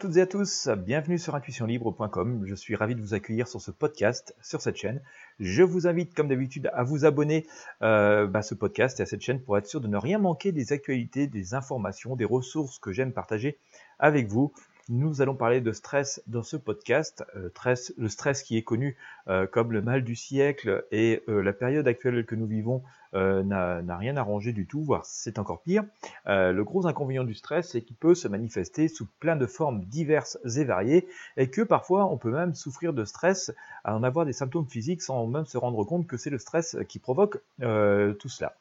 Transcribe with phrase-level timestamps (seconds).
[0.00, 2.44] toutes et à tous, bienvenue sur intuitionlibre.com.
[2.46, 5.02] Je suis ravi de vous accueillir sur ce podcast, sur cette chaîne.
[5.40, 7.48] Je vous invite, comme d'habitude, à vous abonner
[7.82, 10.20] euh, bah, à ce podcast et à cette chaîne pour être sûr de ne rien
[10.20, 13.58] manquer des actualités, des informations, des ressources que j'aime partager
[13.98, 14.52] avec vous.
[14.90, 17.50] Nous allons parler de stress dans ce podcast, euh,
[17.98, 18.96] le stress qui est connu
[19.28, 22.82] euh, comme le mal du siècle et euh, la période actuelle que nous vivons
[23.14, 25.82] n'a rien arrangé du tout, voire c'est encore pire.
[26.26, 30.38] le gros inconvénient du stress, c'est qu'il peut se manifester sous plein de formes diverses
[30.58, 31.08] et variées
[31.38, 33.50] et que parfois on peut même souffrir de stress,
[33.82, 36.76] à en avoir des symptômes physiques sans même se rendre compte que c'est le stress
[36.86, 38.54] qui provoque tout cela.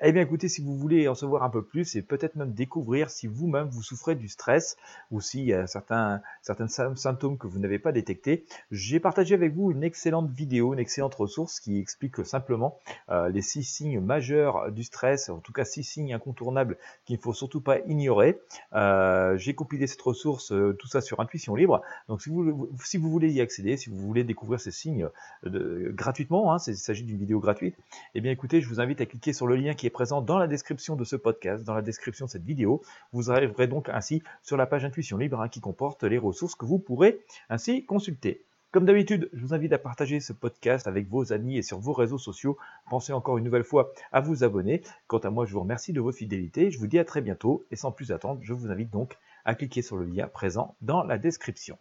[0.00, 3.10] Eh bien écoutez, si vous voulez en savoir un peu plus et peut-être même découvrir
[3.10, 4.76] si vous-même vous souffrez du stress
[5.10, 9.54] ou s'il y a certains, certains symptômes que vous n'avez pas détectés, j'ai partagé avec
[9.54, 12.78] vous une excellente vidéo, une excellente ressource qui explique simplement
[13.10, 17.20] euh, les six signes majeurs du stress, en tout cas six signes incontournables qu'il ne
[17.20, 18.38] faut surtout pas ignorer.
[18.74, 21.82] Euh, j'ai compilé cette ressource, euh, tout ça sur Intuition Libre.
[22.08, 25.08] Donc si vous, si vous voulez y accéder, si vous voulez découvrir ces signes
[25.44, 27.74] gratuitement, hein, il s'agit d'une vidéo gratuite,
[28.14, 30.46] eh bien écoutez, je vous invite à cliquer sur le lien qui présent dans la
[30.46, 32.82] description de ce podcast, dans la description de cette vidéo.
[33.12, 36.66] Vous arriverez donc ainsi sur la page Intuition Libre hein, qui comporte les ressources que
[36.66, 38.44] vous pourrez ainsi consulter.
[38.70, 41.94] Comme d'habitude, je vous invite à partager ce podcast avec vos amis et sur vos
[41.94, 42.58] réseaux sociaux.
[42.90, 44.82] Pensez encore une nouvelle fois à vous abonner.
[45.06, 46.70] Quant à moi, je vous remercie de votre fidélité.
[46.70, 49.16] Je vous dis à très bientôt et sans plus attendre, je vous invite donc
[49.46, 51.78] à cliquer sur le lien présent dans la description.